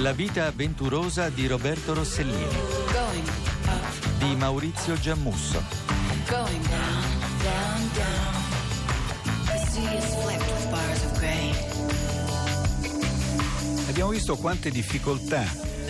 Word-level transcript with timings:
La 0.00 0.12
vita 0.12 0.46
avventurosa 0.46 1.28
di 1.28 1.46
Roberto 1.46 1.92
Rossellini. 1.92 2.56
Di 4.16 4.34
Maurizio 4.34 4.94
Giammusso. 4.98 5.62
Abbiamo 13.88 14.10
visto 14.10 14.36
quante 14.36 14.70
difficoltà 14.70 15.44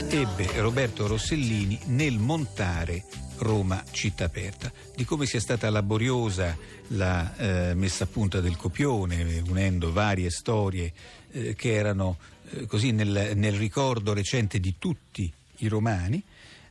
ebbe 0.08 0.60
Roberto 0.60 1.06
Rossellini 1.06 1.78
nel 1.86 2.18
montare 2.18 3.04
Roma 3.38 3.82
città 3.92 4.24
aperta, 4.24 4.72
di 4.94 5.04
come 5.04 5.24
sia 5.24 5.40
stata 5.40 5.70
laboriosa 5.70 6.56
la 6.88 7.36
eh, 7.36 7.74
messa 7.74 8.04
a 8.04 8.06
punta 8.08 8.40
del 8.40 8.56
copione, 8.56 9.42
unendo 9.48 9.92
varie 9.92 10.30
storie 10.30 10.92
eh, 11.30 11.54
che 11.54 11.74
erano 11.74 12.18
eh, 12.52 12.66
così 12.66 12.92
nel, 12.92 13.32
nel 13.36 13.54
ricordo 13.54 14.12
recente 14.12 14.60
di 14.60 14.76
tutti 14.78 15.32
i 15.58 15.68
romani. 15.68 16.22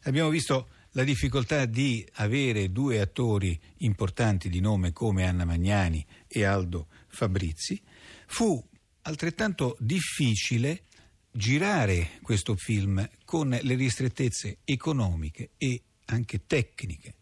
Abbiamo 0.04 0.30
visto 0.30 0.70
la 0.94 1.04
difficoltà 1.04 1.66
di 1.66 2.06
avere 2.14 2.72
due 2.72 3.00
attori 3.00 3.60
importanti 3.78 4.50
di 4.50 4.60
nome 4.60 4.92
come 4.92 5.26
Anna 5.26 5.46
Magnani 5.46 6.06
e 6.28 6.44
Aldo 6.44 6.88
Fabrizi. 7.08 7.80
Fu 8.26 8.64
altrettanto 9.04 9.76
difficile 9.80 10.84
girare 11.32 12.12
questo 12.22 12.56
film 12.56 13.08
con 13.24 13.50
le 13.50 13.76
ristrettezze 13.76 14.58
economiche 14.66 15.52
e 15.58 15.82
anche 16.06 16.42
tecniche. 16.48 17.14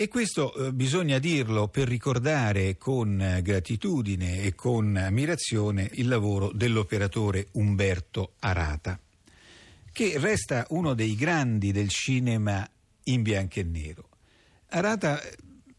E 0.00 0.06
questo 0.06 0.54
eh, 0.54 0.72
bisogna 0.72 1.18
dirlo 1.18 1.66
per 1.66 1.88
ricordare 1.88 2.78
con 2.78 3.20
eh, 3.20 3.42
gratitudine 3.42 4.42
e 4.42 4.54
con 4.54 4.94
ammirazione 4.94 5.90
il 5.94 6.06
lavoro 6.06 6.52
dell'operatore 6.52 7.48
Umberto 7.54 8.34
Arata, 8.38 8.96
che 9.90 10.12
resta 10.20 10.66
uno 10.68 10.94
dei 10.94 11.16
grandi 11.16 11.72
del 11.72 11.88
cinema 11.88 12.64
in 13.06 13.22
bianco 13.22 13.58
e 13.58 13.64
nero. 13.64 14.08
Arata 14.68 15.20
eh, 15.20 15.36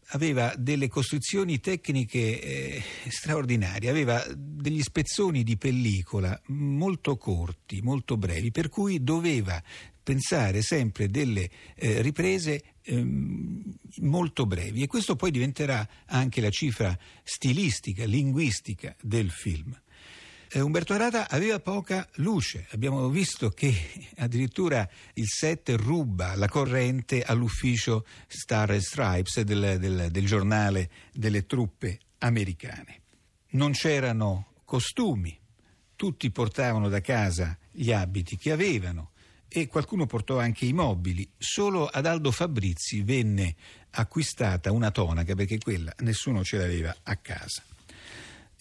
aveva 0.08 0.52
delle 0.54 0.88
costruzioni 0.88 1.58
tecniche 1.58 2.42
eh, 2.42 2.82
straordinarie, 3.08 3.88
aveva 3.88 4.22
degli 4.36 4.82
spezzoni 4.82 5.42
di 5.42 5.56
pellicola 5.56 6.38
molto 6.48 7.16
corti, 7.16 7.80
molto 7.80 8.18
brevi, 8.18 8.50
per 8.50 8.68
cui 8.68 9.02
doveva 9.02 9.62
pensare 10.02 10.60
sempre 10.60 11.08
delle 11.08 11.48
eh, 11.74 12.02
riprese 12.02 12.62
ehm, 12.82 13.62
molto 13.98 14.46
brevi 14.46 14.82
e 14.82 14.86
questo 14.86 15.16
poi 15.16 15.30
diventerà 15.30 15.86
anche 16.06 16.40
la 16.40 16.50
cifra 16.50 16.96
stilistica, 17.22 18.04
linguistica 18.04 18.94
del 19.00 19.30
film. 19.30 19.78
Eh, 20.52 20.60
Umberto 20.60 20.94
Arata 20.94 21.30
aveva 21.30 21.60
poca 21.60 22.08
luce, 22.14 22.66
abbiamo 22.72 23.08
visto 23.08 23.50
che 23.50 23.72
addirittura 24.18 24.88
il 25.14 25.28
set 25.28 25.68
ruba 25.76 26.34
la 26.34 26.48
corrente 26.48 27.22
all'ufficio 27.22 28.04
Star 28.26 28.70
and 28.70 28.80
Stripes 28.80 29.42
del, 29.42 29.78
del, 29.78 30.08
del 30.10 30.26
giornale 30.26 30.90
delle 31.12 31.46
truppe 31.46 32.00
americane. 32.18 33.02
Non 33.50 33.72
c'erano 33.72 34.54
costumi, 34.64 35.38
tutti 35.94 36.30
portavano 36.30 36.88
da 36.88 37.00
casa 37.00 37.56
gli 37.70 37.92
abiti 37.92 38.36
che 38.36 38.50
avevano 38.50 39.12
e 39.52 39.66
qualcuno 39.66 40.06
portò 40.06 40.38
anche 40.38 40.64
i 40.64 40.72
mobili. 40.72 41.28
Solo 41.36 41.86
ad 41.86 42.06
Aldo 42.06 42.30
Fabrizi 42.30 43.02
venne 43.02 43.56
acquistata 43.90 44.70
una 44.70 44.92
tonaca 44.92 45.34
perché 45.34 45.58
quella 45.58 45.92
nessuno 45.98 46.44
ce 46.44 46.58
l'aveva 46.58 46.94
a 47.02 47.16
casa. 47.16 47.62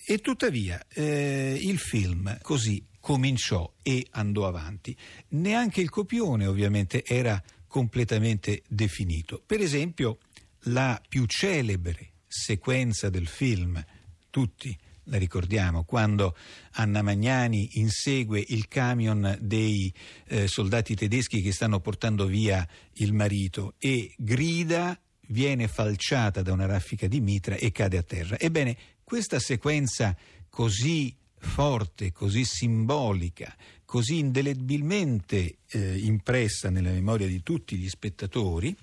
E 0.03 0.17
tuttavia 0.17 0.83
eh, 0.91 1.55
il 1.61 1.77
film 1.77 2.39
così 2.41 2.83
cominciò 2.99 3.71
e 3.83 4.07
andò 4.11 4.47
avanti. 4.47 4.97
Neanche 5.29 5.81
il 5.81 5.91
copione 5.91 6.47
ovviamente 6.47 7.05
era 7.05 7.41
completamente 7.67 8.63
definito. 8.67 9.41
Per 9.45 9.59
esempio 9.59 10.17
la 10.63 10.99
più 11.07 11.25
celebre 11.27 12.13
sequenza 12.27 13.09
del 13.09 13.27
film, 13.27 13.83
tutti 14.31 14.75
la 15.09 15.17
ricordiamo, 15.17 15.83
quando 15.83 16.35
Anna 16.73 17.01
Magnani 17.01 17.71
insegue 17.73 18.43
il 18.47 18.67
camion 18.67 19.37
dei 19.41 19.93
eh, 20.27 20.47
soldati 20.47 20.95
tedeschi 20.95 21.41
che 21.41 21.51
stanno 21.51 21.79
portando 21.79 22.25
via 22.25 22.67
il 22.93 23.13
marito 23.13 23.73
e 23.79 24.13
grida, 24.17 24.97
viene 25.27 25.67
falciata 25.67 26.41
da 26.41 26.53
una 26.53 26.65
raffica 26.65 27.07
di 27.07 27.19
mitra 27.19 27.55
e 27.55 27.71
cade 27.71 27.97
a 27.97 28.03
terra. 28.03 28.37
Ebbene, 28.39 28.77
questa 29.03 29.39
sequenza 29.39 30.15
così 30.49 31.15
forte, 31.37 32.11
così 32.11 32.43
simbolica, 32.43 33.55
così 33.85 34.19
indelebilmente 34.19 35.57
eh, 35.67 35.97
impressa 35.97 36.69
nella 36.69 36.91
memoria 36.91 37.27
di 37.27 37.41
tutti 37.41 37.77
gli 37.77 37.89
spettatori, 37.89 38.75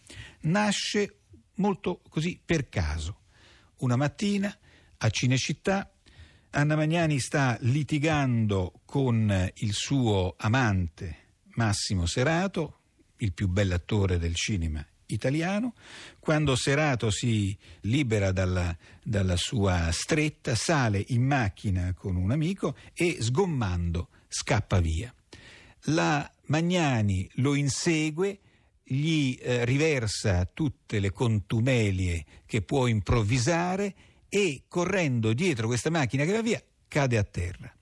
nasce 0.43 1.19
molto 1.56 2.00
così 2.08 2.41
per 2.44 2.69
caso. 2.69 3.20
Una 3.78 3.97
mattina 3.97 4.56
a 4.98 5.10
Cinecittà 5.10 5.91
Anna 6.56 6.75
Magnani 6.75 7.21
sta 7.21 7.59
litigando 7.61 8.81
con 8.87 9.53
il 9.56 9.75
suo 9.75 10.37
amante 10.39 11.17
Massimo 11.56 12.06
Serato, 12.06 12.78
il 13.19 13.34
più 13.34 13.47
bell'attore 13.47 14.19
del 14.19 14.34
cinema 14.34 14.83
italiano. 15.09 15.75
Quando 16.19 16.56
Serato 16.56 17.11
si 17.11 17.55
libera 17.83 18.33
dalla, 18.33 18.75
dalla, 19.03 19.37
sua 19.37 19.91
stretta, 19.93 20.55
sale 20.55 21.05
in 21.09 21.27
macchina 21.27 21.93
con 21.93 22.17
un 22.17 22.31
amico 22.31 22.75
e 22.94 23.19
sgommando 23.21 24.09
scappa 24.27 24.81
via. 24.81 25.15
La 25.88 26.33
Magnani 26.47 27.28
lo 27.34 27.55
insegue, 27.55 28.38
gli 28.83 29.37
eh, 29.43 29.67
riversa 29.67 30.47
tutte 30.47 31.00
le 31.00 31.12
contumelie 31.12 32.25
che 32.47 32.62
può 32.62 32.87
improvvisare 32.87 33.94
e 34.28 34.64
correndo 34.69 35.32
dietro 35.32 35.66
questa 35.66 35.91
macchina 35.91 36.25
che 36.25 36.32
va 36.32 36.42
via 36.42 36.62
cade 36.88 37.19
a 37.19 37.25
terra. 37.25 37.72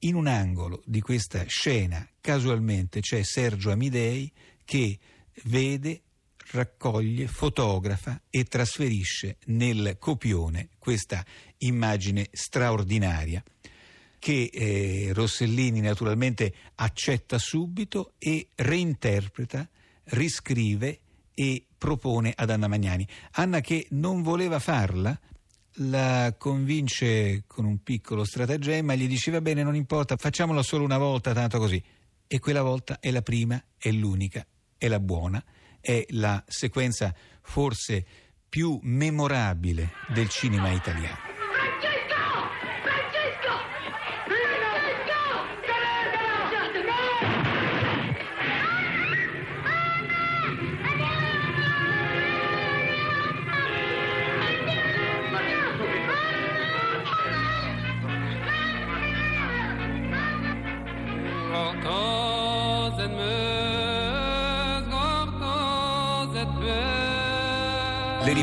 In 0.00 0.14
un 0.14 0.26
angolo 0.26 0.82
di 0.84 1.00
questa 1.00 1.44
scena 1.46 2.08
casualmente 2.20 3.00
c'è 3.00 3.22
Sergio 3.22 3.70
Amidei 3.70 4.30
che 4.64 4.98
vede 5.44 6.02
raccoglie, 6.50 7.26
fotografa 7.26 8.22
e 8.30 8.44
trasferisce 8.44 9.38
nel 9.46 9.96
copione 9.98 10.68
questa 10.78 11.24
immagine 11.58 12.28
straordinaria 12.32 13.42
che 14.18 14.50
eh, 14.52 15.10
Rossellini 15.12 15.80
naturalmente 15.80 16.52
accetta 16.76 17.38
subito 17.38 18.14
e 18.18 18.48
reinterpreta, 18.54 19.68
riscrive 20.04 21.00
e 21.34 21.64
propone 21.76 22.32
ad 22.34 22.50
Anna 22.50 22.66
Magnani. 22.66 23.06
Anna 23.32 23.60
che 23.60 23.86
non 23.90 24.22
voleva 24.22 24.58
farla, 24.58 25.18
la 25.80 26.34
convince 26.36 27.44
con 27.46 27.64
un 27.64 27.82
piccolo 27.82 28.24
stratagemma, 28.24 28.94
gli 28.94 29.06
dice 29.06 29.30
va 29.30 29.40
bene, 29.40 29.62
non 29.62 29.74
importa, 29.74 30.16
facciamolo 30.16 30.62
solo 30.62 30.84
una 30.84 30.98
volta, 30.98 31.32
tanto 31.32 31.58
così. 31.58 31.82
E 32.26 32.38
quella 32.40 32.62
volta 32.62 32.98
è 33.00 33.10
la 33.10 33.22
prima, 33.22 33.62
è 33.76 33.90
l'unica, 33.90 34.46
è 34.76 34.88
la 34.88 35.00
buona 35.00 35.42
è 35.80 36.04
la 36.10 36.42
sequenza 36.46 37.14
forse 37.42 38.04
più 38.48 38.78
memorabile 38.82 39.92
del 40.08 40.28
cinema 40.28 40.70
italiano. 40.70 41.37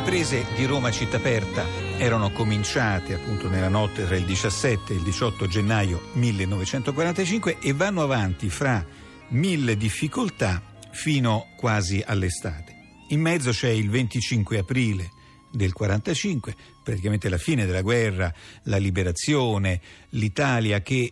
Riprese 0.06 0.46
di 0.56 0.66
Roma 0.66 0.92
città 0.92 1.18
aperta 1.18 1.66
erano 1.98 2.30
cominciate 2.30 3.16
appunto 3.16 3.50
nella 3.50 3.70
notte 3.70 4.06
tra 4.06 4.16
il 4.16 4.24
17 4.24 4.94
e 4.94 4.98
il 4.98 5.02
18 5.02 5.48
gennaio 5.48 6.10
1945 6.14 7.58
e 7.60 7.74
vanno 7.74 8.04
avanti 8.04 8.52
fra 8.52 8.86
mille 9.30 9.76
difficoltà 9.76 10.62
fino 10.92 11.48
quasi 11.58 12.04
all'estate. 12.06 12.76
In 13.10 13.20
mezzo 13.20 13.50
c'è 13.50 13.70
il 13.70 13.90
25 13.90 14.60
aprile 14.60 15.10
del 15.52 15.74
45, 15.74 16.56
praticamente 16.84 17.28
la 17.28 17.40
fine 17.40 17.66
della 17.66 17.82
guerra, 17.82 18.32
la 18.66 18.78
liberazione, 18.78 19.82
l'Italia 20.10 20.84
che 20.84 21.12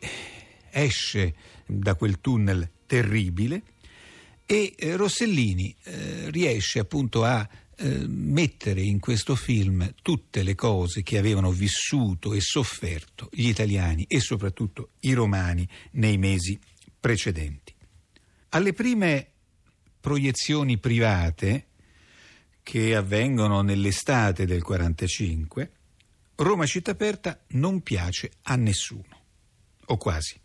esce 0.69 1.33
da 1.65 1.95
quel 1.95 2.21
tunnel 2.21 2.69
terribile 2.85 3.63
e 4.45 4.75
eh, 4.77 4.95
Rossellini 4.95 5.75
eh, 5.83 6.29
riesce 6.29 6.77
appunto 6.77 7.23
a 7.23 7.47
eh, 7.75 8.05
mettere 8.07 8.81
in 8.81 8.99
questo 8.99 9.35
film 9.35 9.93
tutte 10.01 10.43
le 10.43 10.55
cose 10.55 11.03
che 11.03 11.17
avevano 11.17 11.51
vissuto 11.51 12.33
e 12.33 12.41
sofferto 12.41 13.29
gli 13.31 13.47
italiani 13.47 14.05
e 14.07 14.19
soprattutto 14.19 14.91
i 15.01 15.13
romani 15.13 15.67
nei 15.91 16.17
mesi 16.17 16.59
precedenti. 16.99 17.73
Alle 18.49 18.73
prime 18.73 19.27
proiezioni 19.99 20.77
private 20.77 21.67
che 22.61 22.95
avvengono 22.95 23.61
nell'estate 23.61 24.45
del 24.45 24.63
45, 24.63 25.71
Roma 26.35 26.65
città 26.65 26.91
aperta 26.91 27.43
non 27.49 27.81
piace 27.81 28.31
a 28.43 28.55
nessuno, 28.55 29.21
o 29.85 29.97
quasi. 29.97 30.39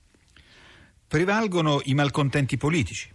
Prevalgono 1.07 1.81
i 1.85 1.95
malcontenti 1.95 2.57
politici. 2.57 3.11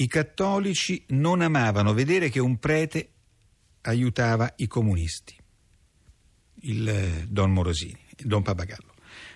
I 0.00 0.06
cattolici 0.06 1.02
non 1.08 1.40
amavano 1.40 1.92
vedere 1.92 2.28
che 2.30 2.38
un 2.38 2.58
prete 2.58 3.08
aiutava 3.82 4.52
i 4.58 4.68
comunisti, 4.68 5.34
il 6.60 6.88
eh, 6.88 7.26
Don 7.28 7.52
Morosini, 7.52 7.98
il 8.18 8.26
Don 8.26 8.42
Papagallo. 8.42 8.94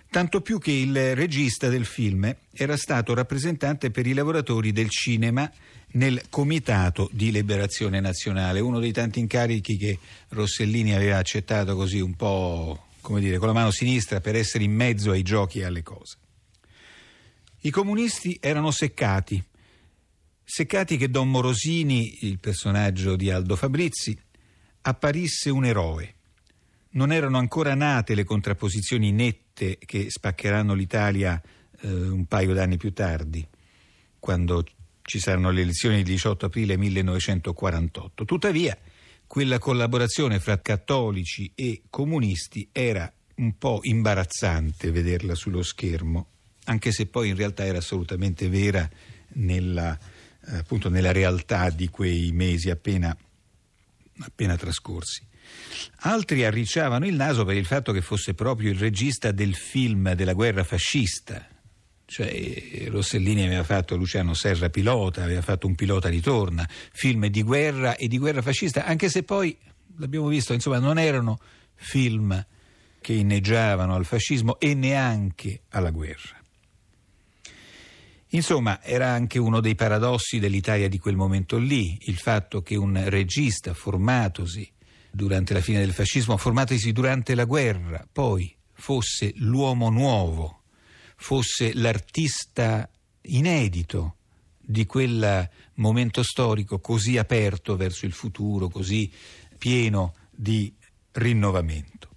Tanto 0.09 0.41
più 0.41 0.61
che 0.61 0.70
il 0.70 1.17
regista 1.17 1.69
del 1.69 1.85
film 1.85 2.32
era 2.53 2.76
stato 2.76 3.12
rappresentante 3.12 3.91
per 3.91 4.06
i 4.06 4.12
lavoratori 4.12 4.70
del 4.70 4.88
cinema 4.88 5.50
nel 5.94 6.23
Comitato 6.31 7.08
di 7.11 7.32
Liberazione 7.32 7.99
Nazionale, 7.99 8.61
uno 8.61 8.79
dei 8.79 8.93
tanti 8.93 9.19
incarichi 9.19 9.76
che 9.76 9.99
Rossellini 10.29 10.94
aveva 10.94 11.17
accettato 11.17 11.75
così 11.75 11.99
un 11.99 12.15
po', 12.15 12.87
come 13.00 13.19
dire, 13.19 13.38
con 13.38 13.49
la 13.49 13.55
mano 13.55 13.73
sinistra 13.73 14.20
per 14.20 14.37
essere 14.37 14.62
in 14.62 14.73
mezzo 14.73 15.11
ai 15.11 15.23
giochi 15.23 15.58
e 15.58 15.65
alle 15.65 15.82
cose. 15.82 16.19
I 17.62 17.70
comunisti 17.70 18.38
erano 18.41 18.70
seccati, 18.70 19.43
seccati 20.44 20.97
che 20.97 21.11
Don 21.11 21.31
Morosini, 21.31 22.19
il 22.27 22.39
personaggio 22.39 23.17
di 23.17 23.31
Aldo 23.31 23.56
Fabrizi, 23.56 24.19
apparisse 24.83 25.50
un 25.50 25.65
eroe. 25.65 26.15
Non 26.91 27.12
erano 27.12 27.39
ancora 27.39 27.75
nate 27.75 28.15
le 28.15 28.25
contrapposizioni 28.25 29.12
nette 29.12 29.79
che 29.79 30.11
spaccheranno 30.11 30.75
l'Italia 30.75 31.41
eh, 31.81 31.89
un 31.89 32.27
paio 32.27 32.53
d'anni 32.55 32.77
più 32.77 32.93
tardi, 32.93 33.47
quando 34.19 34.65
ci 35.03 35.19
saranno 35.19 35.50
le 35.50 35.62
elezioni 35.62 35.97
del 35.97 36.05
18 36.05 36.47
aprile 36.47 36.77
1948. 36.77 38.25
Tuttavia, 38.25 38.77
quella 39.27 39.59
collaborazione 39.59 40.39
fra 40.41 40.61
cattolici 40.61 41.50
e 41.55 41.83
comunisti 41.89 42.69
era 42.71 43.11
un 43.37 43.56
po' 43.56 43.81
imbarazzante 43.83 44.91
vederla 44.91 45.35
sullo 45.35 45.62
schermo, 45.62 46.27
anche 46.65 46.93
se 46.93 47.06
poi 47.06 47.31
in 47.31 47.37
realtà 47.37 47.65
era 47.65 47.79
assolutamente 47.79 48.49
vera 48.49 48.89
nella, 49.35 49.99
appunto 50.47 50.89
nella 50.89 51.12
realtà 51.12 51.71
di 51.71 51.89
quei 51.89 52.31
mesi 52.33 52.71
appena, 52.71 53.17
appena 54.21 54.56
trascorsi. 54.56 55.27
Altri 56.00 56.44
arricciavano 56.44 57.06
il 57.06 57.15
naso 57.15 57.44
per 57.44 57.56
il 57.56 57.67
fatto 57.67 57.93
che 57.93 58.00
fosse 58.00 58.35
proprio 58.35 58.71
il 58.71 58.79
regista 58.79 59.33
del 59.33 59.55
film 59.55 60.15
della 60.15 60.33
guerra 60.33 60.65
fascista, 60.65 61.47
cioè, 62.12 62.89
Rossellini 62.89 63.47
aveva 63.47 63.65
fatto 63.65 63.97
Luciano 63.97 64.35
Serra 64.35 64.69
pilota, 64.69 65.23
aveva 65.23 65.41
fatto 65.41 65.67
un 65.67 65.75
pilota 65.75 66.11
ritorna, 66.11 66.69
film 66.69 67.27
di 67.29 67.43
guerra 67.43 67.97
e 67.97 68.06
di 68.06 68.19
guerra 68.19 68.43
fascista, 68.43 68.85
anche 68.85 69.09
se 69.09 69.23
poi, 69.23 69.56
l'abbiamo 69.97 70.29
visto, 70.29 70.53
insomma, 70.53 70.79
non 70.79 70.99
erano 70.99 71.39
film 71.75 72.44
che 73.00 73.15
inneggiavano 73.15 73.94
al 73.94 74.05
fascismo 74.05 74.61
e 74.61 74.75
neanche 74.75 75.62
alla 75.71 75.91
guerra. 75.91 76.42
Insomma, 78.34 78.82
era 78.82 79.11
anche 79.11 79.38
uno 79.38 79.61
dei 79.61 79.75
paradossi 79.75 80.38
dell'Italia 80.38 80.88
di 80.88 80.99
quel 80.99 81.17
momento 81.17 81.58
lì, 81.58 81.99
il 82.02 82.17
fatto 82.17 82.62
che 82.62 82.76
un 82.76 83.02
regista 83.08 83.75
formatosi 83.75 84.70
durante 85.11 85.52
la 85.52 85.61
fine 85.61 85.81
del 85.81 85.93
fascismo, 85.93 86.37
formatosi 86.37 86.93
durante 86.93 87.34
la 87.34 87.44
guerra, 87.44 88.06
poi 88.11 88.55
fosse 88.73 89.32
l'uomo 89.37 89.90
nuovo 89.90 90.62
fosse 91.23 91.73
l'artista 91.75 92.90
inedito 93.23 94.17
di 94.58 94.84
quel 94.87 95.49
momento 95.75 96.23
storico 96.25 96.81
così 96.81 97.17
aperto 97.17 97.76
verso 97.76 98.06
il 98.06 98.12
futuro, 98.12 98.69
così 98.69 99.11
pieno 99.56 100.14
di 100.31 100.75
rinnovamento. 101.12 102.08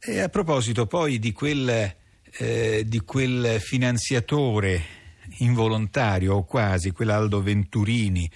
E 0.00 0.18
a 0.18 0.28
proposito 0.28 0.86
poi 0.86 1.18
di 1.18 1.30
quel, 1.32 1.96
eh, 2.38 2.84
di 2.86 3.00
quel 3.00 3.60
finanziatore 3.60 4.98
involontario 5.38 6.34
o 6.34 6.44
quasi, 6.44 6.90
quell'Aldo 6.90 7.42
Venturini, 7.42 8.30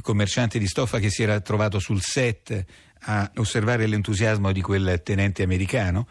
commerciante 0.00 0.58
di 0.58 0.66
stoffa 0.66 0.98
che 0.98 1.10
si 1.10 1.22
era 1.22 1.40
trovato 1.40 1.78
sul 1.78 2.00
set 2.00 2.64
a 3.00 3.30
osservare 3.36 3.86
l'entusiasmo 3.86 4.52
di 4.52 4.60
quel 4.60 5.00
tenente 5.02 5.42
americano, 5.42 6.06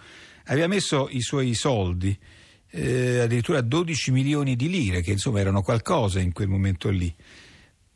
aveva 0.46 0.68
messo 0.68 1.08
i 1.10 1.22
suoi 1.22 1.54
soldi 1.54 2.18
eh, 2.72 3.20
addirittura 3.20 3.62
12 3.62 4.12
milioni 4.12 4.56
di 4.56 4.70
lire, 4.70 5.02
che 5.02 5.12
insomma 5.12 5.40
erano 5.40 5.62
qualcosa 5.62 6.20
in 6.20 6.34
quel 6.34 6.48
momento 6.48 6.90
lì. 6.90 7.14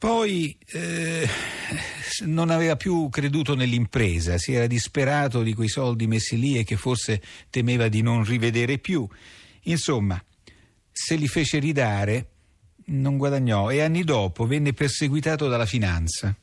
Poi 0.03 0.53
eh, 0.65 1.25
non 2.25 2.49
aveva 2.49 2.75
più 2.75 3.07
creduto 3.07 3.55
nell'impresa, 3.55 4.37
si 4.37 4.51
era 4.51 4.67
disperato 4.67 5.43
di 5.43 5.53
quei 5.53 5.69
soldi 5.69 6.07
messi 6.07 6.37
lì 6.37 6.57
e 6.57 6.65
che 6.65 6.75
forse 6.75 7.21
temeva 7.49 7.87
di 7.87 8.01
non 8.01 8.25
rivedere 8.25 8.79
più. 8.79 9.07
Insomma, 9.61 10.21
se 10.91 11.15
li 11.15 11.29
fece 11.29 11.59
ridare, 11.59 12.31
non 12.87 13.15
guadagnò 13.15 13.71
e 13.71 13.79
anni 13.79 14.03
dopo 14.03 14.45
venne 14.45 14.73
perseguitato 14.73 15.47
dalla 15.47 15.65
finanza, 15.65 16.35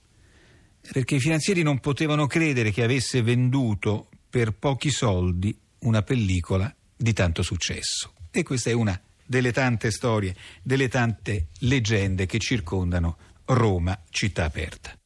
perché 0.91 1.17
i 1.17 1.21
finanzieri 1.21 1.61
non 1.61 1.81
potevano 1.81 2.27
credere 2.27 2.71
che 2.71 2.83
avesse 2.83 3.21
venduto 3.21 4.09
per 4.31 4.53
pochi 4.53 4.89
soldi 4.89 5.55
una 5.81 6.01
pellicola 6.01 6.75
di 6.97 7.13
tanto 7.13 7.43
successo. 7.43 8.15
E 8.31 8.43
questa 8.43 8.71
è 8.71 8.73
una 8.73 8.99
delle 9.27 9.53
tante 9.53 9.91
storie, 9.91 10.35
delle 10.63 10.89
tante 10.89 11.49
leggende 11.59 12.25
che 12.25 12.39
circondano 12.39 13.19
Roma 13.53 14.01
città 14.11 14.45
aperta. 14.45 14.97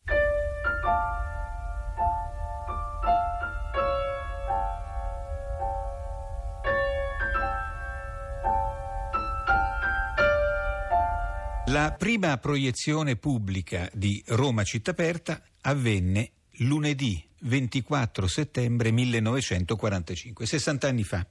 La 11.68 11.94
prima 11.98 12.36
proiezione 12.36 13.16
pubblica 13.16 13.88
di 13.94 14.22
Roma 14.26 14.62
città 14.62 14.90
aperta 14.90 15.42
avvenne 15.62 16.32
lunedì 16.58 17.26
24 17.40 18.26
settembre 18.26 18.90
1945, 18.90 20.44
60 20.44 20.86
anni 20.86 21.02
fa 21.02 21.26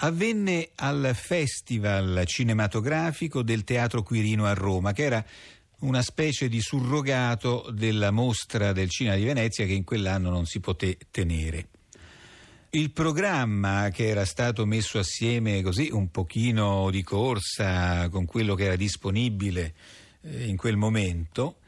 avvenne 0.00 0.70
al 0.76 1.10
Festival 1.14 2.22
cinematografico 2.24 3.42
del 3.42 3.64
Teatro 3.64 4.02
Quirino 4.02 4.46
a 4.46 4.52
Roma, 4.52 4.92
che 4.92 5.02
era 5.02 5.24
una 5.80 6.02
specie 6.02 6.48
di 6.48 6.60
surrogato 6.60 7.70
della 7.72 8.10
mostra 8.10 8.72
del 8.72 8.88
cinema 8.88 9.16
di 9.16 9.24
Venezia 9.24 9.66
che 9.66 9.72
in 9.72 9.84
quell'anno 9.84 10.30
non 10.30 10.46
si 10.46 10.60
poté 10.60 10.98
tenere. 11.10 11.68
Il 12.70 12.90
programma 12.90 13.88
che 13.90 14.08
era 14.08 14.24
stato 14.24 14.66
messo 14.66 14.98
assieme 14.98 15.62
così 15.62 15.88
un 15.90 16.10
pochino 16.10 16.90
di 16.90 17.02
corsa 17.02 18.08
con 18.10 18.26
quello 18.26 18.54
che 18.54 18.64
era 18.64 18.76
disponibile 18.76 19.74
eh, 20.22 20.46
in 20.46 20.56
quel 20.56 20.76
momento, 20.76 21.60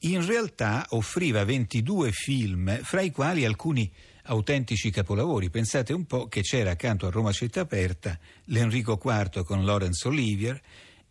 in 0.00 0.24
realtà 0.24 0.86
offriva 0.90 1.44
22 1.44 2.12
film, 2.12 2.82
fra 2.82 3.00
i 3.00 3.10
quali 3.10 3.44
alcuni 3.44 3.90
autentici 4.24 4.90
capolavori. 4.90 5.50
Pensate 5.50 5.92
un 5.92 6.04
po' 6.04 6.28
che 6.28 6.42
c'era 6.42 6.70
accanto 6.70 7.06
a 7.06 7.10
Roma 7.10 7.32
città 7.32 7.62
aperta 7.62 8.18
l'Enrico 8.44 9.00
IV 9.02 9.44
con 9.44 9.64
Laurence 9.64 10.06
Olivier, 10.06 10.60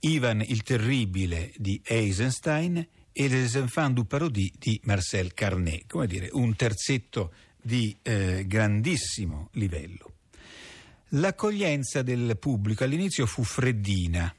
Ivan 0.06 0.44
il 0.46 0.64
Terribile 0.64 1.54
di 1.56 1.80
Eisenstein 1.84 2.86
e 3.14 3.28
Les 3.28 3.56
Enfants 3.56 3.94
du 3.94 4.06
Parodie 4.06 4.52
di 4.58 4.80
Marcel 4.84 5.34
Carnet, 5.34 5.86
come 5.88 6.08
dire, 6.08 6.30
un 6.34 6.56
terzetto 6.56 7.34
di 7.62 7.96
eh, 8.02 8.44
grandissimo 8.46 9.50
livello. 9.54 10.12
L'accoglienza 11.10 12.02
del 12.02 12.38
pubblico 12.38 12.84
all'inizio 12.84 13.26
fu 13.26 13.44
freddina, 13.44 14.34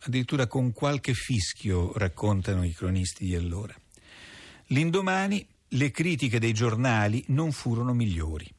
addirittura 0.00 0.46
con 0.46 0.72
qualche 0.72 1.14
fischio, 1.14 1.96
raccontano 1.96 2.62
i 2.62 2.72
cronisti 2.72 3.24
di 3.24 3.34
allora. 3.34 3.74
L'indomani 4.66 5.46
le 5.68 5.90
critiche 5.92 6.38
dei 6.38 6.52
giornali 6.52 7.24
non 7.28 7.52
furono 7.52 7.94
migliori. 7.94 8.52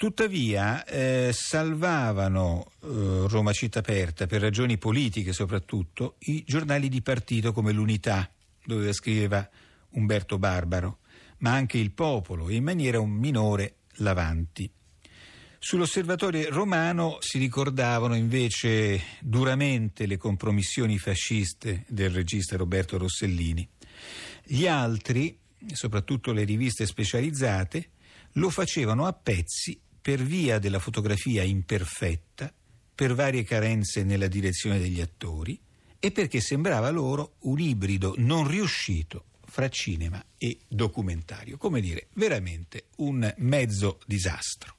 Tuttavia 0.00 0.82
eh, 0.86 1.28
salvavano 1.30 2.70
eh, 2.80 3.26
Roma 3.28 3.52
città 3.52 3.80
aperta 3.80 4.26
per 4.26 4.40
ragioni 4.40 4.78
politiche 4.78 5.34
soprattutto 5.34 6.14
i 6.20 6.42
giornali 6.46 6.88
di 6.88 7.02
partito 7.02 7.52
come 7.52 7.70
l'Unità, 7.72 8.26
dove 8.64 8.94
scriveva 8.94 9.46
Umberto 9.90 10.38
Barbaro, 10.38 11.00
ma 11.40 11.52
anche 11.52 11.76
il 11.76 11.90
Popolo 11.90 12.48
in 12.48 12.64
maniera 12.64 12.98
un 12.98 13.10
minore 13.10 13.74
l'Avanti. 13.96 14.72
Sull'osservatorio 15.58 16.48
romano 16.48 17.18
si 17.20 17.36
ricordavano 17.36 18.14
invece 18.14 19.02
duramente 19.20 20.06
le 20.06 20.16
compromissioni 20.16 20.96
fasciste 20.96 21.84
del 21.88 22.08
regista 22.08 22.56
Roberto 22.56 22.96
Rossellini. 22.96 23.68
Gli 24.44 24.66
altri, 24.66 25.38
soprattutto 25.74 26.32
le 26.32 26.44
riviste 26.44 26.86
specializzate, 26.86 27.90
lo 28.34 28.48
facevano 28.48 29.04
a 29.04 29.12
pezzi 29.12 29.78
per 30.00 30.22
via 30.22 30.58
della 30.58 30.78
fotografia 30.78 31.42
imperfetta, 31.42 32.52
per 32.94 33.14
varie 33.14 33.44
carenze 33.44 34.02
nella 34.02 34.28
direzione 34.28 34.78
degli 34.78 35.00
attori 35.00 35.58
e 35.98 36.10
perché 36.10 36.40
sembrava 36.40 36.90
loro 36.90 37.34
un 37.40 37.58
ibrido 37.58 38.14
non 38.16 38.48
riuscito 38.48 39.24
fra 39.44 39.68
cinema 39.68 40.24
e 40.38 40.60
documentario, 40.66 41.56
come 41.56 41.80
dire, 41.80 42.08
veramente 42.14 42.86
un 42.96 43.32
mezzo 43.38 43.98
disastro. 44.06 44.76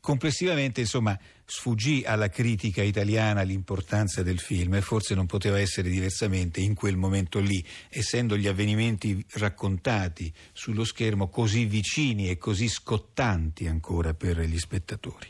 Complessivamente, 0.00 0.80
insomma, 0.80 1.18
sfuggì 1.50 2.04
alla 2.06 2.28
critica 2.28 2.80
italiana 2.80 3.42
l'importanza 3.42 4.22
del 4.22 4.38
film 4.38 4.74
e 4.74 4.82
forse 4.82 5.16
non 5.16 5.26
poteva 5.26 5.58
essere 5.58 5.90
diversamente 5.90 6.60
in 6.60 6.74
quel 6.74 6.96
momento 6.96 7.40
lì, 7.40 7.62
essendo 7.88 8.36
gli 8.36 8.46
avvenimenti 8.46 9.22
raccontati 9.32 10.32
sullo 10.52 10.84
schermo 10.84 11.28
così 11.28 11.64
vicini 11.64 12.30
e 12.30 12.38
così 12.38 12.68
scottanti 12.68 13.66
ancora 13.66 14.14
per 14.14 14.38
gli 14.42 14.58
spettatori. 14.60 15.26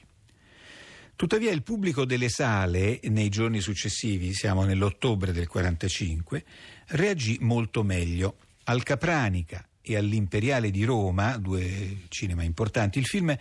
Tuttavia 1.16 1.52
il 1.52 1.62
pubblico 1.62 2.04
delle 2.04 2.28
sale 2.28 3.00
nei 3.04 3.30
giorni 3.30 3.60
successivi, 3.60 4.34
siamo 4.34 4.64
nell'ottobre 4.64 5.32
del 5.32 5.46
45, 5.46 6.44
reagì 6.88 7.38
molto 7.40 7.82
meglio. 7.82 8.36
Al 8.64 8.82
Capranica 8.82 9.66
e 9.80 9.96
all'Imperiale 9.96 10.70
di 10.70 10.84
Roma, 10.84 11.38
due 11.38 12.02
cinema 12.08 12.42
importanti, 12.42 12.98
il 12.98 13.06
film 13.06 13.34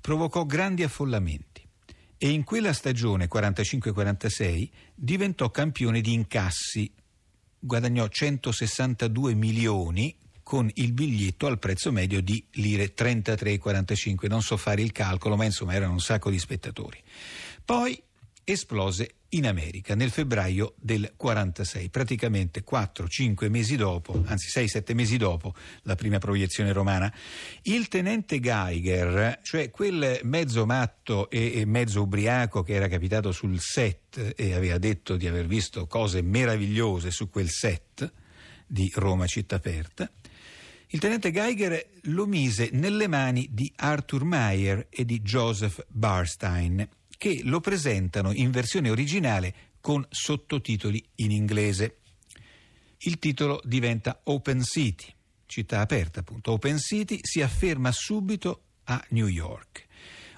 provocò 0.00 0.46
grandi 0.46 0.82
affollamenti 0.82 1.51
e 2.24 2.30
in 2.30 2.44
quella 2.44 2.72
stagione 2.72 3.26
45-46 3.26 4.68
diventò 4.94 5.50
campione 5.50 6.00
di 6.00 6.12
incassi, 6.12 6.88
guadagnò 7.58 8.06
162 8.06 9.34
milioni 9.34 10.14
con 10.44 10.70
il 10.74 10.92
biglietto 10.92 11.48
al 11.48 11.58
prezzo 11.58 11.90
medio 11.90 12.22
di 12.22 12.46
lire 12.52 12.94
33,45. 12.94 14.28
Non 14.28 14.40
so 14.40 14.56
fare 14.56 14.82
il 14.82 14.92
calcolo, 14.92 15.34
ma 15.34 15.46
insomma 15.46 15.74
erano 15.74 15.94
un 15.94 16.00
sacco 16.00 16.30
di 16.30 16.38
spettatori. 16.38 17.02
Poi 17.64 18.00
esplose 18.44 19.14
in 19.34 19.46
America 19.46 19.94
nel 19.94 20.10
febbraio 20.10 20.74
del 20.78 21.12
46, 21.16 21.88
praticamente 21.90 22.64
4-5 22.68 23.48
mesi 23.48 23.76
dopo, 23.76 24.22
anzi 24.26 24.48
6-7 24.48 24.94
mesi 24.94 25.16
dopo 25.16 25.54
la 25.82 25.94
prima 25.94 26.18
proiezione 26.18 26.72
romana. 26.72 27.12
Il 27.62 27.88
tenente 27.88 28.40
Geiger, 28.40 29.40
cioè 29.42 29.70
quel 29.70 30.20
mezzo 30.24 30.66
matto 30.66 31.30
e 31.30 31.64
mezzo 31.66 32.02
ubriaco 32.02 32.62
che 32.62 32.74
era 32.74 32.88
capitato 32.88 33.32
sul 33.32 33.58
set 33.60 34.34
e 34.36 34.54
aveva 34.54 34.78
detto 34.78 35.16
di 35.16 35.26
aver 35.26 35.46
visto 35.46 35.86
cose 35.86 36.22
meravigliose 36.22 37.10
su 37.10 37.30
quel 37.30 37.48
set 37.48 38.12
di 38.66 38.90
Roma 38.94 39.26
città 39.26 39.56
aperta, 39.56 40.10
il 40.88 40.98
tenente 40.98 41.30
Geiger 41.30 41.88
lo 42.02 42.26
mise 42.26 42.68
nelle 42.72 43.06
mani 43.06 43.48
di 43.50 43.72
Arthur 43.76 44.24
Meyer 44.24 44.88
e 44.90 45.06
di 45.06 45.22
Joseph 45.22 45.86
Barstein 45.88 46.86
che 47.22 47.42
lo 47.44 47.60
presentano 47.60 48.32
in 48.32 48.50
versione 48.50 48.90
originale 48.90 49.54
con 49.80 50.04
sottotitoli 50.10 51.00
in 51.18 51.30
inglese. 51.30 51.98
Il 52.98 53.20
titolo 53.20 53.60
diventa 53.62 54.22
Open 54.24 54.64
City, 54.64 55.06
città 55.46 55.78
aperta 55.78 56.18
appunto. 56.18 56.50
Open 56.50 56.80
City 56.80 57.20
si 57.22 57.40
afferma 57.40 57.92
subito 57.92 58.64
a 58.86 59.00
New 59.10 59.28
York. 59.28 59.86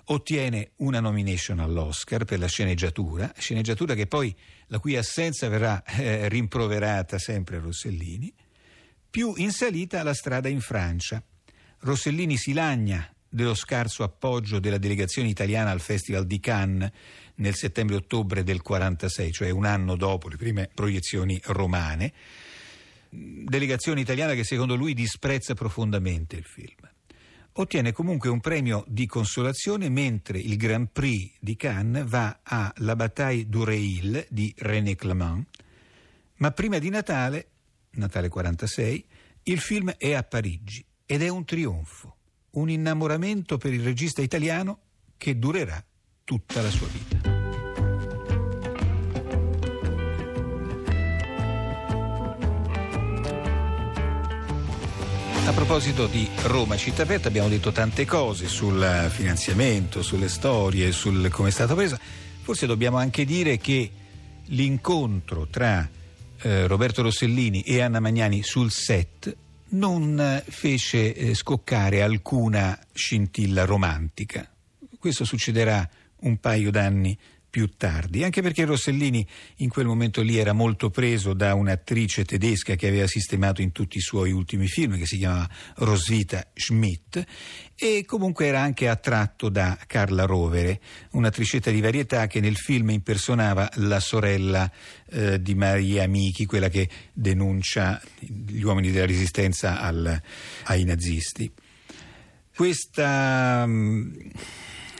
Ottiene 0.08 0.72
una 0.76 1.00
nomination 1.00 1.58
all'Oscar 1.58 2.26
per 2.26 2.38
la 2.38 2.48
sceneggiatura, 2.48 3.32
sceneggiatura 3.34 3.94
che 3.94 4.06
poi 4.06 4.36
la 4.66 4.78
cui 4.78 4.94
assenza 4.94 5.48
verrà 5.48 5.82
eh, 5.84 6.28
rimproverata 6.28 7.18
sempre 7.18 7.56
a 7.56 7.60
Rossellini. 7.60 8.30
Più 9.08 9.32
in 9.36 9.52
salita 9.52 10.02
la 10.02 10.12
strada 10.12 10.50
in 10.50 10.60
Francia. 10.60 11.24
Rossellini 11.78 12.36
si 12.36 12.52
lagna 12.52 13.10
dello 13.34 13.54
scarso 13.56 14.04
appoggio 14.04 14.60
della 14.60 14.78
delegazione 14.78 15.26
italiana 15.26 15.72
al 15.72 15.80
Festival 15.80 16.24
di 16.24 16.38
Cannes 16.38 16.88
nel 17.36 17.56
settembre-ottobre 17.56 18.44
del 18.44 18.62
46, 18.62 19.32
cioè 19.32 19.50
un 19.50 19.64
anno 19.64 19.96
dopo 19.96 20.28
le 20.28 20.36
prime 20.36 20.70
proiezioni 20.72 21.40
romane. 21.46 22.12
Delegazione 23.10 24.00
italiana 24.00 24.34
che 24.34 24.44
secondo 24.44 24.76
lui 24.76 24.94
disprezza 24.94 25.54
profondamente 25.54 26.36
il 26.36 26.44
film. 26.44 26.88
Ottiene 27.56 27.90
comunque 27.90 28.28
un 28.28 28.38
premio 28.38 28.84
di 28.86 29.06
consolazione 29.06 29.88
mentre 29.88 30.38
il 30.38 30.56
Grand 30.56 30.88
Prix 30.92 31.32
di 31.40 31.56
Cannes 31.56 32.06
va 32.06 32.38
a 32.40 32.72
La 32.78 32.94
Bataille 32.94 33.48
du 33.48 33.64
Reil 33.64 34.26
di 34.28 34.54
René 34.58 34.94
Clément. 34.94 35.44
Ma 36.36 36.52
prima 36.52 36.78
di 36.78 36.88
Natale, 36.88 37.48
Natale 37.90 38.28
46, 38.28 39.04
il 39.44 39.58
film 39.58 39.92
è 39.98 40.12
a 40.12 40.22
Parigi 40.22 40.84
ed 41.04 41.22
è 41.22 41.28
un 41.28 41.44
trionfo 41.44 42.14
un 42.54 42.68
innamoramento 42.68 43.58
per 43.58 43.72
il 43.72 43.82
regista 43.82 44.22
italiano 44.22 44.78
che 45.16 45.38
durerà 45.38 45.82
tutta 46.24 46.60
la 46.62 46.70
sua 46.70 46.86
vita. 46.88 47.32
A 55.46 55.52
proposito 55.52 56.06
di 56.06 56.26
Roma 56.44 56.76
città 56.76 57.02
aperta 57.02 57.28
abbiamo 57.28 57.48
detto 57.48 57.70
tante 57.70 58.06
cose 58.06 58.48
sul 58.48 59.08
finanziamento, 59.10 60.02
sulle 60.02 60.28
storie, 60.28 60.90
sul 60.90 61.28
come 61.28 61.48
è 61.48 61.52
stata 61.52 61.74
presa. 61.74 61.98
Forse 62.40 62.66
dobbiamo 62.66 62.96
anche 62.96 63.24
dire 63.24 63.58
che 63.58 63.90
l'incontro 64.46 65.46
tra 65.46 65.86
eh, 66.40 66.66
Roberto 66.66 67.02
Rossellini 67.02 67.62
e 67.62 67.80
Anna 67.82 68.00
Magnani 68.00 68.42
sul 68.42 68.70
set 68.70 69.36
non 69.70 70.42
fece 70.46 71.14
eh, 71.14 71.34
scoccare 71.34 72.02
alcuna 72.02 72.78
scintilla 72.92 73.64
romantica. 73.64 74.48
Questo 74.98 75.24
succederà 75.24 75.88
un 76.20 76.38
paio 76.38 76.70
d'anni 76.70 77.16
più 77.54 77.76
tardi, 77.76 78.24
anche 78.24 78.42
perché 78.42 78.64
Rossellini 78.64 79.24
in 79.58 79.68
quel 79.68 79.86
momento 79.86 80.22
lì 80.22 80.38
era 80.38 80.52
molto 80.52 80.90
preso 80.90 81.34
da 81.34 81.54
un'attrice 81.54 82.24
tedesca 82.24 82.74
che 82.74 82.88
aveva 82.88 83.06
sistemato 83.06 83.62
in 83.62 83.70
tutti 83.70 83.98
i 83.98 84.00
suoi 84.00 84.32
ultimi 84.32 84.66
film, 84.66 84.98
che 84.98 85.06
si 85.06 85.18
chiamava 85.18 85.48
Roswitha 85.76 86.48
Schmidt, 86.52 87.24
e 87.76 88.04
comunque 88.06 88.46
era 88.46 88.60
anche 88.60 88.88
attratto 88.88 89.50
da 89.50 89.78
Carla 89.86 90.24
Rovere, 90.24 90.80
un'attricetta 91.12 91.70
di 91.70 91.80
varietà 91.80 92.26
che 92.26 92.40
nel 92.40 92.56
film 92.56 92.90
impersonava 92.90 93.70
la 93.74 94.00
sorella 94.00 94.68
eh, 95.10 95.40
di 95.40 95.54
Maria 95.54 96.08
Michi, 96.08 96.46
quella 96.46 96.68
che 96.68 96.88
denuncia 97.12 98.02
gli 98.18 98.62
uomini 98.62 98.90
della 98.90 99.06
resistenza 99.06 99.80
al, 99.80 100.20
ai 100.64 100.82
nazisti. 100.82 101.48
Questa 102.52 103.64
mm, 103.64 104.12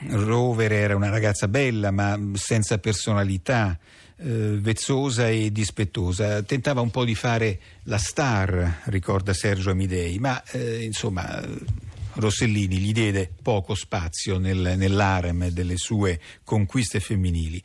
Rover 0.08 0.72
era 0.72 0.96
una 0.96 1.08
ragazza 1.08 1.48
bella 1.48 1.90
ma 1.90 2.18
senza 2.34 2.78
personalità, 2.78 3.78
eh, 4.16 4.58
vezzosa 4.60 5.28
e 5.28 5.50
dispettosa. 5.50 6.42
Tentava 6.42 6.80
un 6.80 6.90
po' 6.90 7.04
di 7.04 7.14
fare 7.14 7.60
la 7.84 7.98
star, 7.98 8.82
ricorda 8.84 9.32
Sergio 9.32 9.70
Amidei, 9.70 10.18
ma 10.18 10.42
eh, 10.50 10.82
insomma 10.82 11.42
Rossellini 12.14 12.78
gli 12.78 12.92
diede 12.92 13.30
poco 13.42 13.74
spazio 13.74 14.38
nel, 14.38 14.74
nell'arem 14.76 15.48
delle 15.48 15.76
sue 15.76 16.20
conquiste 16.44 17.00
femminili. 17.00 17.62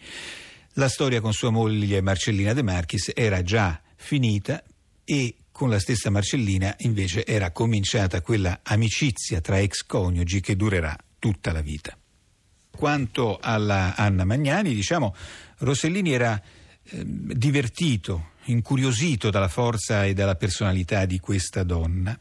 La 0.74 0.88
storia 0.88 1.22
con 1.22 1.34
sua 1.34 1.50
moglie 1.50 2.02
Marcellina 2.02 2.54
De 2.54 2.62
Marchis 2.62 3.12
era 3.14 3.44
già 3.44 3.82
finita 3.96 4.64
e 5.04 5.36
con 5.52 5.70
la 5.70 5.80
stessa 5.80 6.10
Marcellina 6.10 6.74
invece 6.80 7.26
era 7.26 7.52
cominciata 7.52 8.22
quella 8.22 8.62
amicizia 8.64 9.42
tra 9.42 9.60
ex 9.60 9.84
coniugi 9.86 10.40
che 10.40 10.56
durerà 10.56 10.96
tutta 11.20 11.52
la 11.52 11.62
vita. 11.62 11.98
Quanto 12.80 13.40
alla 13.42 13.94
Anna 13.98 14.24
Magnani, 14.24 14.74
diciamo, 14.74 15.14
Rossellini 15.58 16.14
era 16.14 16.42
eh, 16.82 17.04
divertito, 17.04 18.30
incuriosito 18.46 19.30
dalla 19.30 19.50
forza 19.50 20.06
e 20.06 20.14
dalla 20.14 20.36
personalità 20.36 21.04
di 21.04 21.20
questa 21.20 21.64
donna. 21.64 22.18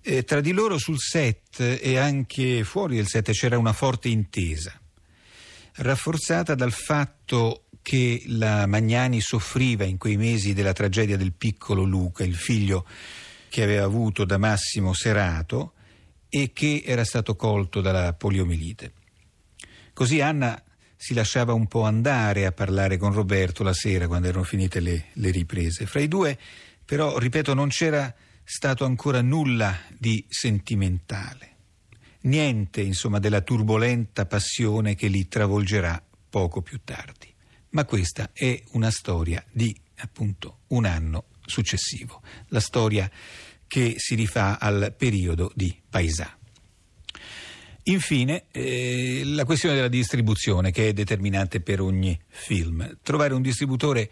Eh, 0.00 0.24
tra 0.24 0.40
di 0.40 0.52
loro 0.52 0.78
sul 0.78 0.98
set 0.98 1.60
e 1.60 1.98
anche 1.98 2.64
fuori 2.64 2.96
del 2.96 3.06
set 3.06 3.32
c'era 3.32 3.58
una 3.58 3.74
forte 3.74 4.08
intesa, 4.08 4.80
rafforzata 5.74 6.54
dal 6.54 6.72
fatto 6.72 7.64
che 7.82 8.22
la 8.28 8.64
Magnani 8.64 9.20
soffriva 9.20 9.84
in 9.84 9.98
quei 9.98 10.16
mesi 10.16 10.54
della 10.54 10.72
tragedia 10.72 11.18
del 11.18 11.34
piccolo 11.34 11.82
Luca, 11.82 12.24
il 12.24 12.34
figlio 12.34 12.86
che 13.50 13.62
aveva 13.62 13.84
avuto 13.84 14.24
da 14.24 14.38
Massimo 14.38 14.94
Serato 14.94 15.74
e 16.30 16.50
che 16.54 16.82
era 16.82 17.04
stato 17.04 17.36
colto 17.36 17.82
dalla 17.82 18.14
poliomielite. 18.14 18.92
Così 19.92 20.20
Anna 20.20 20.62
si 20.96 21.14
lasciava 21.14 21.54
un 21.54 21.66
po' 21.66 21.82
andare 21.82 22.44
a 22.44 22.52
parlare 22.52 22.98
con 22.98 23.12
Roberto 23.12 23.62
la 23.62 23.72
sera 23.72 24.06
quando 24.06 24.28
erano 24.28 24.44
finite 24.44 24.80
le, 24.80 25.06
le 25.14 25.30
riprese. 25.30 25.86
Fra 25.86 26.00
i 26.00 26.08
due, 26.08 26.38
però, 26.84 27.18
ripeto, 27.18 27.54
non 27.54 27.68
c'era 27.68 28.14
stato 28.44 28.84
ancora 28.84 29.22
nulla 29.22 29.78
di 29.96 30.24
sentimentale. 30.28 31.48
Niente, 32.22 32.82
insomma, 32.82 33.18
della 33.18 33.40
turbolenta 33.40 34.26
passione 34.26 34.94
che 34.94 35.06
li 35.06 35.26
travolgerà 35.26 36.02
poco 36.28 36.60
più 36.60 36.80
tardi. 36.84 37.32
Ma 37.70 37.84
questa 37.84 38.30
è 38.32 38.62
una 38.72 38.90
storia 38.90 39.42
di, 39.50 39.74
appunto, 39.96 40.58
un 40.68 40.84
anno 40.84 41.26
successivo. 41.46 42.20
La 42.48 42.60
storia 42.60 43.10
che 43.66 43.94
si 43.96 44.16
rifà 44.16 44.58
al 44.58 44.94
periodo 44.96 45.52
di 45.54 45.80
Paesà. 45.88 46.36
Infine, 47.84 48.44
eh, 48.52 49.22
la 49.24 49.44
questione 49.44 49.74
della 49.74 49.88
distribuzione 49.88 50.70
che 50.70 50.88
è 50.88 50.92
determinante 50.92 51.60
per 51.60 51.80
ogni 51.80 52.18
film. 52.28 52.98
Trovare 53.02 53.34
un 53.34 53.42
distributore 53.42 54.10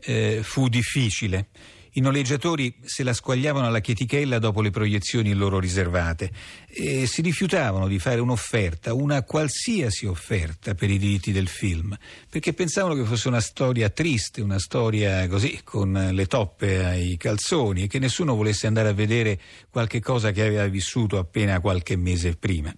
eh, 0.00 0.40
fu 0.42 0.68
difficile. 0.68 1.48
I 1.92 2.00
noleggiatori 2.00 2.74
se 2.84 3.02
la 3.02 3.12
squagliavano 3.12 3.66
alla 3.66 3.80
chetichella 3.80 4.38
dopo 4.38 4.60
le 4.60 4.70
proiezioni 4.70 5.32
loro 5.32 5.58
riservate 5.58 6.30
e 6.68 7.06
si 7.06 7.22
rifiutavano 7.22 7.88
di 7.88 7.98
fare 7.98 8.20
un'offerta, 8.20 8.92
una 8.94 9.22
qualsiasi 9.22 10.06
offerta 10.06 10.74
per 10.74 10.90
i 10.90 10.98
diritti 10.98 11.32
del 11.32 11.48
film, 11.48 11.96
perché 12.28 12.52
pensavano 12.52 12.94
che 12.94 13.04
fosse 13.04 13.28
una 13.28 13.40
storia 13.40 13.88
triste, 13.88 14.40
una 14.42 14.58
storia 14.58 15.26
così 15.28 15.60
con 15.64 16.10
le 16.12 16.26
toppe 16.26 16.84
ai 16.84 17.16
calzoni 17.16 17.84
e 17.84 17.86
che 17.86 17.98
nessuno 17.98 18.34
volesse 18.34 18.66
andare 18.66 18.88
a 18.88 18.94
vedere 18.94 19.40
qualche 19.70 20.00
cosa 20.00 20.30
che 20.30 20.42
aveva 20.42 20.66
vissuto 20.66 21.18
appena 21.18 21.60
qualche 21.60 21.96
mese 21.96 22.36
prima. 22.36 22.74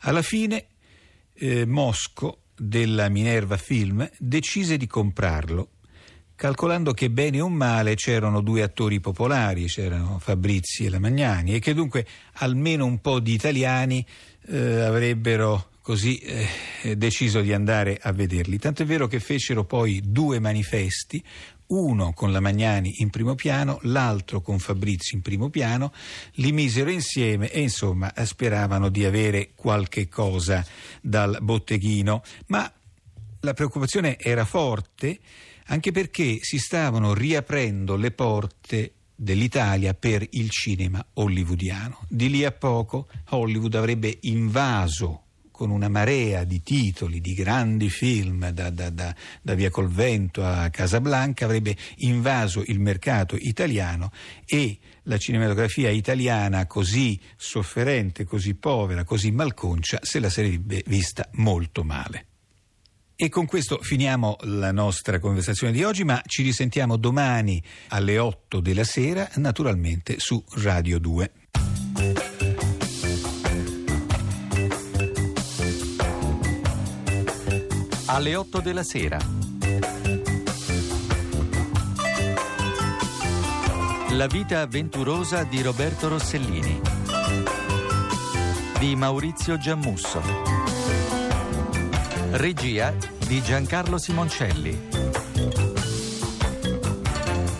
Alla 0.00 0.22
fine 0.22 0.66
eh, 1.34 1.66
Mosco 1.66 2.38
della 2.56 3.08
Minerva 3.08 3.56
Film 3.56 4.08
decise 4.18 4.76
di 4.76 4.86
comprarlo 4.86 5.70
calcolando 6.44 6.92
che 6.92 7.08
bene 7.08 7.40
o 7.40 7.48
male 7.48 7.94
c'erano 7.94 8.42
due 8.42 8.60
attori 8.60 9.00
popolari, 9.00 9.64
c'erano 9.64 10.18
Fabrizi 10.18 10.84
e 10.84 10.90
Lamagnani, 10.90 11.54
e 11.54 11.58
che 11.58 11.72
dunque 11.72 12.06
almeno 12.34 12.84
un 12.84 13.00
po' 13.00 13.18
di 13.18 13.32
italiani 13.32 14.04
eh, 14.48 14.80
avrebbero 14.80 15.70
così 15.80 16.18
eh, 16.18 16.98
deciso 16.98 17.40
di 17.40 17.54
andare 17.54 17.98
a 17.98 18.12
vederli. 18.12 18.58
Tanto 18.58 18.82
è 18.82 18.84
vero 18.84 19.06
che 19.06 19.20
fecero 19.20 19.64
poi 19.64 20.02
due 20.04 20.38
manifesti, 20.38 21.24
uno 21.68 22.12
con 22.12 22.30
la 22.30 22.40
Magnani 22.40 22.96
in 22.98 23.08
primo 23.08 23.34
piano, 23.34 23.78
l'altro 23.84 24.42
con 24.42 24.58
Fabrizio 24.58 25.16
in 25.16 25.22
primo 25.22 25.48
piano, 25.48 25.94
li 26.32 26.52
misero 26.52 26.90
insieme 26.90 27.50
e 27.50 27.62
insomma 27.62 28.12
speravano 28.22 28.90
di 28.90 29.06
avere 29.06 29.52
qualche 29.54 30.08
cosa 30.10 30.62
dal 31.00 31.38
botteghino, 31.40 32.22
ma 32.48 32.70
la 33.40 33.54
preoccupazione 33.54 34.18
era 34.18 34.44
forte 34.44 35.20
anche 35.66 35.92
perché 35.92 36.38
si 36.40 36.58
stavano 36.58 37.14
riaprendo 37.14 37.96
le 37.96 38.10
porte 38.10 38.92
dell'Italia 39.14 39.94
per 39.94 40.26
il 40.30 40.50
cinema 40.50 41.04
hollywoodiano. 41.14 42.06
Di 42.08 42.28
lì 42.28 42.44
a 42.44 42.52
poco 42.52 43.08
Hollywood 43.30 43.74
avrebbe 43.74 44.18
invaso 44.22 45.20
con 45.54 45.70
una 45.70 45.88
marea 45.88 46.42
di 46.42 46.64
titoli, 46.64 47.20
di 47.20 47.32
grandi 47.32 47.88
film, 47.88 48.50
da, 48.50 48.70
da, 48.70 48.90
da, 48.90 49.14
da, 49.40 49.54
Via 49.54 49.70
col 49.70 49.88
Vento 49.88 50.44
a 50.44 50.68
Casablanca, 50.68 51.44
avrebbe 51.44 51.76
invaso 51.98 52.64
il 52.66 52.80
mercato 52.80 53.36
italiano 53.38 54.10
e 54.46 54.78
la 55.04 55.16
cinematografia 55.16 55.90
italiana 55.90 56.66
così 56.66 57.20
sofferente, 57.36 58.24
così 58.24 58.56
povera, 58.56 59.04
così 59.04 59.30
malconcia, 59.30 60.00
se 60.02 60.18
la 60.18 60.28
sarebbe 60.28 60.82
vista 60.86 61.28
molto 61.34 61.84
male. 61.84 62.26
E 63.16 63.28
con 63.28 63.46
questo 63.46 63.78
finiamo 63.80 64.36
la 64.40 64.72
nostra 64.72 65.20
conversazione 65.20 65.72
di 65.72 65.84
oggi, 65.84 66.02
ma 66.02 66.20
ci 66.26 66.42
risentiamo 66.42 66.96
domani 66.96 67.62
alle 67.88 68.18
8 68.18 68.58
della 68.58 68.82
sera, 68.82 69.28
naturalmente 69.36 70.16
su 70.18 70.42
Radio 70.62 70.98
2. 70.98 71.32
Alle 78.06 78.34
8 78.34 78.60
della 78.60 78.82
sera. 78.82 79.18
La 84.10 84.26
vita 84.26 84.60
avventurosa 84.60 85.44
di 85.44 85.62
Roberto 85.62 86.08
Rossellini. 86.08 86.80
Di 88.80 88.96
Maurizio 88.96 89.56
Giammusso. 89.56 90.54
Regia 92.36 92.92
di 93.26 93.42
Giancarlo 93.42 93.96
Simoncelli. 93.96 94.88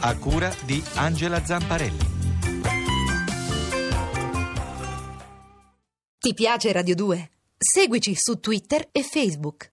A 0.01 0.17
cura 0.19 0.55
di 0.65 0.83
Angela 0.95 1.45
Zamparelli. 1.45 2.13
Ti 6.19 6.35
piace 6.35 6.73
Radio 6.73 6.95
2? 6.95 7.31
Seguici 7.57 8.15
su 8.15 8.41
Twitter 8.41 8.89
e 8.93 9.03
Facebook. 9.03 9.63